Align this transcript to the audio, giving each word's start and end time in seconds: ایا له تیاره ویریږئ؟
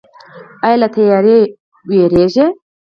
ایا 0.65 0.77
له 0.81 0.87
تیاره 0.95 1.37
ویریږئ؟ 1.89 2.47